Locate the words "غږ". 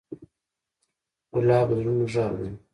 2.13-2.31